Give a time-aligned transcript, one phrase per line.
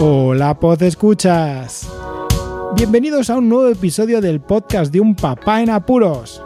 [0.00, 1.92] Hola, Pod Escuchas.
[2.76, 6.40] Bienvenidos a un nuevo episodio del podcast de un papá en apuros.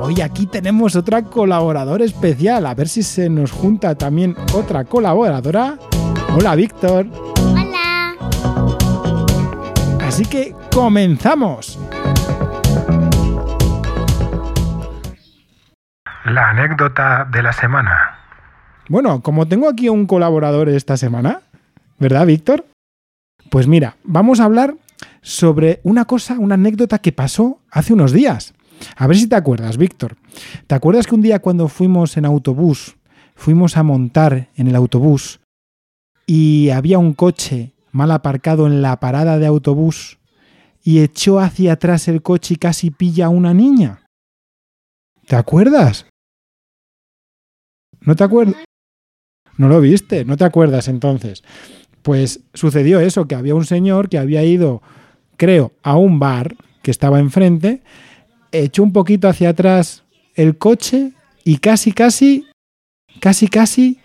[0.00, 2.64] Hoy aquí tenemos otra colaboradora especial.
[2.64, 5.76] A ver si se nos junta también otra colaboradora.
[6.34, 7.06] Hola, Víctor.
[7.42, 8.14] Hola.
[10.00, 11.78] Así que comenzamos.
[16.24, 18.11] La anécdota de la semana.
[18.92, 21.40] Bueno, como tengo aquí un colaborador esta semana,
[21.98, 22.66] ¿verdad, Víctor?
[23.48, 24.76] Pues mira, vamos a hablar
[25.22, 28.52] sobre una cosa, una anécdota que pasó hace unos días.
[28.96, 30.18] A ver si te acuerdas, Víctor.
[30.66, 32.96] ¿Te acuerdas que un día cuando fuimos en autobús,
[33.34, 35.40] fuimos a montar en el autobús
[36.26, 40.18] y había un coche mal aparcado en la parada de autobús
[40.82, 44.04] y echó hacia atrás el coche y casi pilla a una niña?
[45.26, 46.04] ¿Te acuerdas?
[48.02, 48.62] ¿No te acuerdas?
[49.62, 51.44] No lo viste, no te acuerdas entonces.
[52.02, 54.82] Pues sucedió eso, que había un señor que había ido,
[55.36, 57.80] creo, a un bar que estaba enfrente,
[58.50, 60.02] echó un poquito hacia atrás
[60.34, 61.12] el coche
[61.44, 62.44] y casi, casi,
[63.20, 64.00] casi, casi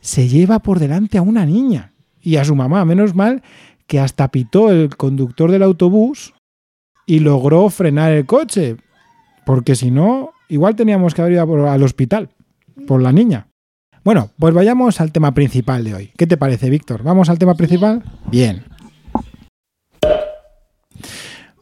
[0.00, 2.84] se lleva por delante a una niña y a su mamá.
[2.84, 3.44] Menos mal
[3.86, 6.34] que hasta pitó el conductor del autobús
[7.06, 8.76] y logró frenar el coche,
[9.46, 12.30] porque si no, igual teníamos que haber ido al hospital
[12.88, 13.49] por la niña.
[14.02, 16.12] Bueno, pues vayamos al tema principal de hoy.
[16.16, 17.02] ¿Qué te parece, Víctor?
[17.02, 18.02] ¿Vamos al tema principal?
[18.30, 18.64] Bien.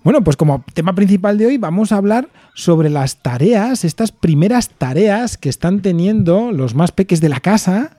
[0.05, 4.70] Bueno, pues como tema principal de hoy vamos a hablar sobre las tareas, estas primeras
[4.70, 7.98] tareas que están teniendo los más peques de la casa,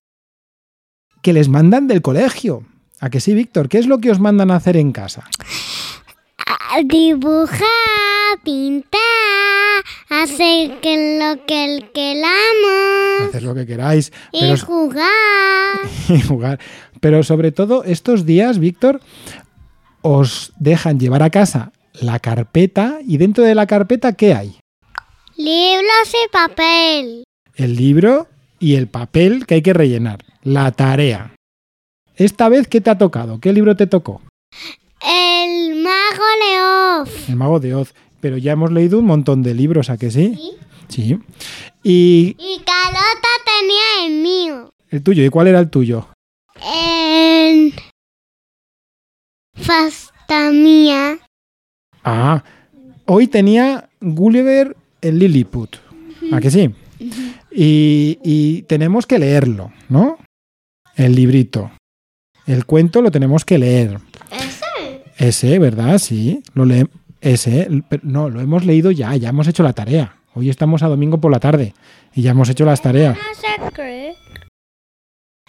[1.21, 2.63] que les mandan del colegio.
[3.01, 3.69] ¿A que sí, Víctor?
[3.69, 5.25] ¿Qué es lo que os mandan a hacer en casa?
[6.85, 7.67] Dibujar,
[8.43, 8.99] pintar,
[10.09, 13.29] hacer que lo que el queramos.
[13.29, 14.11] Hacer lo que queráis.
[14.31, 15.79] Y Pero, jugar.
[16.09, 16.59] y jugar.
[16.99, 19.01] Pero sobre todo estos días, Víctor,
[20.01, 24.55] os dejan llevar a casa la carpeta y dentro de la carpeta, ¿qué hay?
[25.35, 27.23] Libros y papel.
[27.55, 28.27] El libro
[28.59, 30.25] y el papel que hay que rellenar.
[30.43, 31.33] La tarea.
[32.15, 33.39] Esta vez, ¿qué te ha tocado?
[33.39, 34.21] ¿Qué libro te tocó?
[35.01, 37.29] El mago Leof.
[37.29, 37.93] El mago de Oz.
[38.21, 40.35] Pero ya hemos leído un montón de libros, ¿a que sí?
[40.35, 40.57] Sí.
[40.89, 41.19] Sí.
[41.83, 44.73] ¿Y Y Carlota tenía el mío.
[44.89, 45.23] el tuyo?
[45.23, 46.07] ¿Y cuál era el tuyo?
[46.61, 47.71] En
[49.55, 51.19] Fasta mía.
[52.03, 52.43] Ah,
[53.05, 55.75] hoy tenía Gulliver el Lilliput.
[56.31, 56.73] ¿A que sí?
[57.51, 60.17] Y, y tenemos que leerlo, ¿no?
[60.95, 61.71] El librito.
[62.45, 63.99] El cuento lo tenemos que leer.
[64.31, 65.03] ¿Ese?
[65.17, 65.97] Ese, ¿verdad?
[65.99, 66.87] Sí, lo le
[67.21, 70.15] ese, pero no, lo hemos leído ya, ya hemos hecho la tarea.
[70.35, 71.73] Hoy estamos a domingo por la tarde
[72.13, 73.17] y ya hemos hecho las tareas.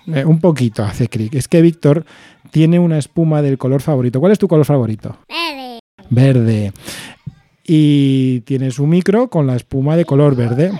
[0.06, 1.34] Eh, un poquito hace clic.
[1.34, 2.04] Es que Víctor
[2.50, 4.20] tiene una espuma del color favorito.
[4.20, 5.18] ¿Cuál es tu color favorito?
[5.28, 5.80] Verde.
[6.08, 6.72] Verde.
[7.64, 10.72] Y tiene su micro con la espuma de color verde.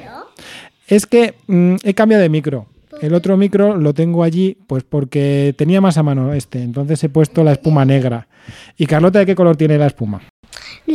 [0.88, 2.66] Es que mm, he cambiado de micro.
[3.00, 6.62] El otro micro lo tengo allí, pues porque tenía más a mano este.
[6.62, 8.26] Entonces he puesto la espuma negra.
[8.76, 10.20] ¿Y Carlota de qué color tiene la espuma?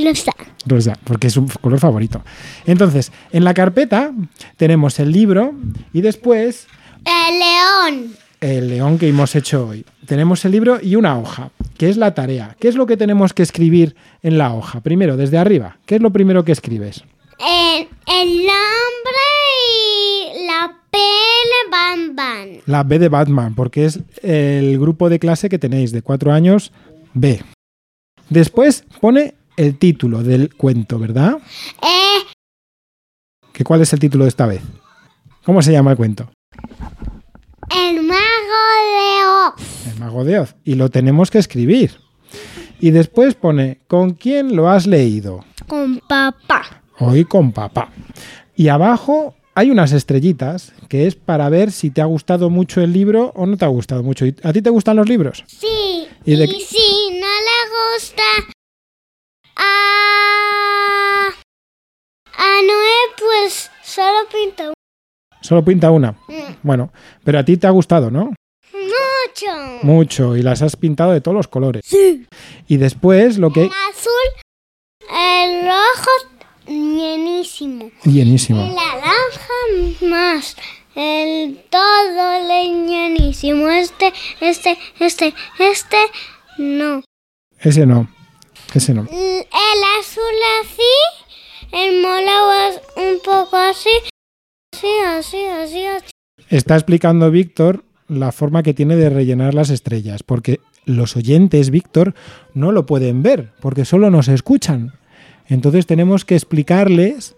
[0.04, 0.32] Rosa.
[0.66, 2.22] Rosa, porque es su color favorito.
[2.66, 4.12] Entonces, en la carpeta
[4.58, 5.54] tenemos el libro
[5.94, 6.68] y después
[7.06, 8.16] El león.
[8.42, 9.86] el león que hemos hecho hoy.
[10.06, 12.56] Tenemos el libro y una hoja, que es la tarea.
[12.60, 14.82] ¿Qué es lo que tenemos que escribir en la hoja?
[14.82, 15.78] Primero, desde arriba.
[15.86, 17.04] ¿Qué es lo primero que escribes?
[17.40, 19.26] El, el nombre
[19.70, 22.16] y la P de Bam.
[22.66, 26.72] La B de Batman, porque es el grupo de clase que tenéis de cuatro años
[27.14, 27.42] B.
[28.30, 31.38] Después pone el título del cuento, ¿verdad?
[31.82, 32.24] Eh,
[33.54, 34.62] ¿Que ¿Cuál es el título de esta vez?
[35.46, 36.30] ¿Cómo se llama el cuento?
[37.72, 38.22] el mago
[38.86, 39.26] de
[39.62, 39.88] Oz.
[39.94, 40.56] El mago de Oz.
[40.64, 41.92] Y lo tenemos que escribir.
[42.80, 45.44] Y después pone, ¿con quién lo has leído?
[45.68, 46.84] Con papá.
[47.00, 47.92] Hoy con papá.
[48.56, 52.94] Y abajo hay unas estrellitas que es para ver si te ha gustado mucho el
[52.94, 54.26] libro o no te ha gustado mucho.
[54.26, 55.44] ¿Y ¿A ti te gustan los libros?
[55.48, 56.08] Sí.
[56.26, 58.24] ¿Y Y, de- si no le gusta
[59.56, 61.28] a,
[62.38, 64.74] a Noé, pues solo pinta
[65.42, 66.16] Solo pinta una.
[66.28, 66.92] un- Bueno,
[67.24, 68.34] pero a ti te ha gustado, ¿no?
[68.74, 69.52] mucho.
[69.84, 70.36] Mucho.
[70.38, 71.84] Y las has pintado de todos los colores.
[71.86, 72.26] Sí.
[72.68, 73.64] Y después lo que...
[73.64, 74.32] El azul,
[75.12, 76.12] el rojo,
[76.68, 77.92] llenísimo.
[78.06, 78.62] Llenísimo.
[78.64, 79.54] El naranja
[80.02, 80.56] más.
[80.96, 83.68] El todo leñanísimo.
[83.70, 85.98] Este, este, este, este,
[86.58, 87.04] no.
[87.60, 88.08] Ese no.
[88.74, 89.02] Ese no.
[89.10, 90.24] L- El azul
[90.62, 93.90] así, el morado es un poco así,
[94.74, 96.06] así, así, así, así.
[96.50, 102.14] Está explicando Víctor la forma que tiene de rellenar las estrellas, porque los oyentes, Víctor,
[102.54, 104.94] no lo pueden ver, porque solo nos escuchan.
[105.48, 107.36] Entonces tenemos que explicarles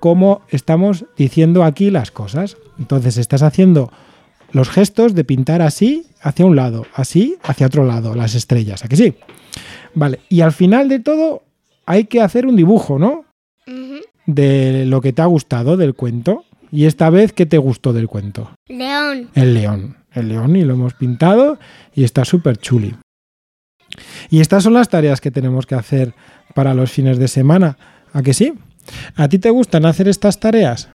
[0.00, 2.56] cómo estamos diciendo aquí las cosas.
[2.78, 3.90] Entonces estás haciendo
[4.52, 8.88] los gestos de pintar así hacia un lado, así hacia otro lado, las estrellas, ¿a
[8.88, 9.14] que sí?
[9.96, 11.42] Vale, y al final de todo
[11.86, 13.24] hay que hacer un dibujo, ¿no?
[14.26, 16.44] De lo que te ha gustado del cuento.
[16.70, 18.50] Y esta vez, ¿qué te gustó del cuento?
[18.68, 19.30] León.
[19.34, 19.96] El león.
[20.12, 21.58] El león y lo hemos pintado
[21.94, 22.94] y está súper chuli.
[24.28, 26.14] Y estas son las tareas que tenemos que hacer
[26.54, 27.78] para los fines de semana.
[28.12, 28.52] ¿A que sí?
[29.14, 30.90] ¿A ti te gustan hacer estas tareas?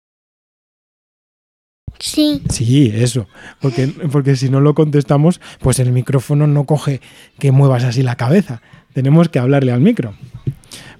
[1.98, 2.42] Sí.
[2.50, 3.26] Sí, eso.
[3.60, 7.00] Porque, porque si no lo contestamos, pues el micrófono no coge
[7.38, 8.60] que muevas así la cabeza.
[8.92, 10.14] Tenemos que hablarle al micro.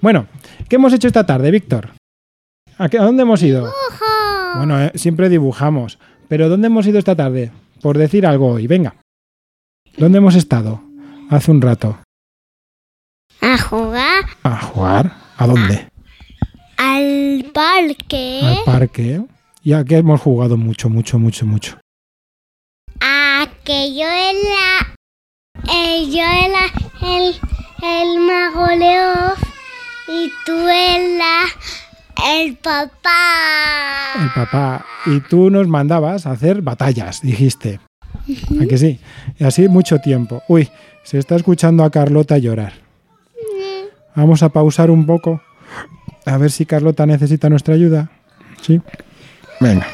[0.01, 0.27] Bueno,
[0.69, 1.89] ¿qué hemos hecho esta tarde, Víctor?
[2.77, 3.63] ¿A, qué- a dónde hemos ido?
[3.65, 4.57] Ojo.
[4.57, 5.97] Bueno, eh, siempre dibujamos.
[6.27, 7.51] Pero ¿dónde hemos ido esta tarde?
[7.81, 8.95] Por decir algo hoy, venga.
[9.97, 10.81] ¿Dónde hemos estado?
[11.29, 11.97] Hace un rato.
[13.41, 15.13] A jugar ¿A jugar?
[15.37, 15.87] ¿A dónde?
[16.77, 18.41] al parque.
[18.43, 19.21] Al parque.
[19.67, 21.77] ¿Y a qué hemos jugado mucho, mucho, mucho, mucho?
[23.01, 24.95] A que yo era.
[25.69, 26.71] eh, yo era
[27.01, 27.35] el,
[27.83, 29.35] el mago
[30.07, 31.51] y tú eras
[32.33, 34.13] el papá.
[34.21, 34.85] El papá.
[35.05, 37.81] Y tú nos mandabas a hacer batallas, dijiste.
[38.61, 39.01] ¿A que sí?
[39.37, 40.43] Y así mucho tiempo.
[40.47, 40.69] Uy,
[41.03, 42.71] se está escuchando a Carlota llorar.
[44.15, 45.41] Vamos a pausar un poco.
[46.25, 48.09] A ver si Carlota necesita nuestra ayuda.
[48.61, 48.81] ¿Sí?
[49.59, 49.87] Venga.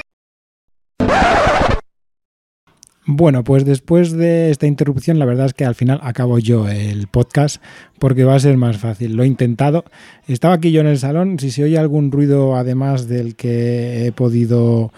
[3.05, 7.07] Bueno, pues después de esta interrupción, la verdad es que al final acabo yo el
[7.07, 7.61] podcast
[7.99, 9.15] porque va a ser más fácil.
[9.15, 9.83] Lo he intentado.
[10.25, 11.37] Estaba aquí yo en el salón.
[11.37, 14.93] Si se oye algún ruido además del que he podido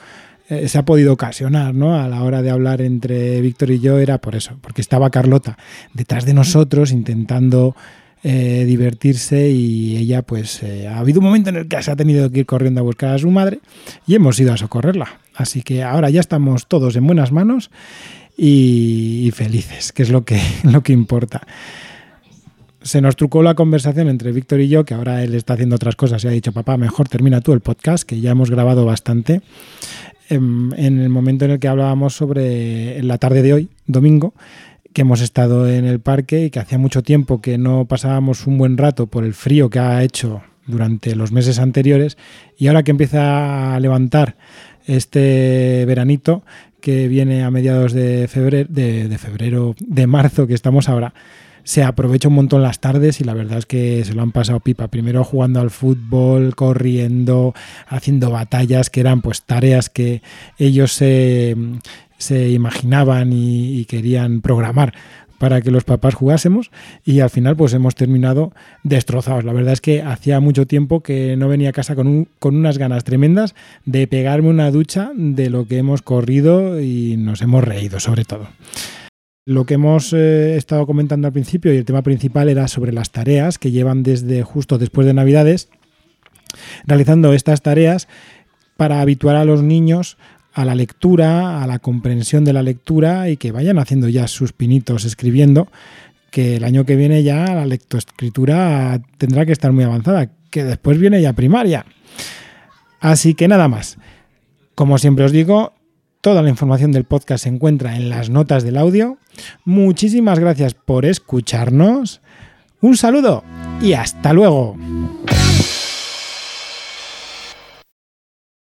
[0.47, 1.99] eh, se ha podido ocasionar ¿no?
[1.99, 5.57] a la hora de hablar entre Víctor y yo era por eso, porque estaba Carlota
[5.93, 7.75] detrás de nosotros intentando
[8.27, 11.95] eh, divertirse y ella pues eh, ha habido un momento en el que se ha
[11.95, 13.59] tenido que ir corriendo a buscar a su madre
[14.07, 15.19] y hemos ido a socorrerla.
[15.35, 17.69] Así que ahora ya estamos todos en buenas manos
[18.35, 21.45] y, felices, que es lo que, lo que importa.
[22.81, 25.95] Se nos trucó la conversación entre Víctor y yo, que ahora él está haciendo otras
[25.95, 29.43] cosas y ha dicho, papá, mejor termina tú el podcast, que ya hemos grabado bastante
[30.29, 34.33] em, en el momento en el que hablábamos sobre la tarde de hoy, domingo,
[34.95, 38.57] que hemos estado en el parque y que hacía mucho tiempo que no pasábamos un
[38.57, 42.17] buen rato por el frío que ha hecho durante los meses anteriores
[42.57, 44.37] y ahora que empieza a levantar
[44.85, 46.45] este veranito
[46.79, 51.13] que viene a mediados de febrero, de, de febrero, de marzo que estamos ahora,
[51.65, 54.59] se aprovecha un montón las tardes y la verdad es que se lo han pasado
[54.59, 54.87] pipa.
[54.87, 57.53] Primero jugando al fútbol, corriendo,
[57.87, 60.21] haciendo batallas, que eran pues tareas que
[60.59, 61.57] ellos se,
[62.17, 64.93] se imaginaban y, querían programar
[65.39, 66.71] para que los papás jugásemos
[67.03, 68.53] y al final pues hemos terminado
[68.83, 69.43] destrozados.
[69.43, 72.55] La verdad es que hacía mucho tiempo que no venía a casa con, un, con
[72.55, 77.63] unas ganas tremendas de pegarme una ducha de lo que hemos corrido y nos hemos
[77.63, 78.47] reído sobre todo.
[79.47, 83.11] Lo que hemos eh, estado comentando al principio y el tema principal era sobre las
[83.11, 85.69] tareas que llevan desde justo después de Navidades,
[86.87, 88.07] realizando estas tareas
[88.75, 90.17] para habituar a los niños
[90.51, 94.51] a la lectura, a la comprensión de la lectura y que vayan haciendo ya sus
[94.51, 95.67] pinitos escribiendo,
[96.31, 100.97] que el año que viene ya la lectoescritura tendrá que estar muy avanzada, que después
[100.97, 101.85] viene ya primaria.
[102.99, 103.97] Así que nada más.
[104.73, 105.74] Como siempre os digo,
[106.25, 109.19] toda la información del podcast se encuentra en las notas del audio.
[109.63, 112.19] Muchísimas gracias por escucharnos.
[112.81, 113.43] Un saludo
[113.79, 114.75] y hasta luego.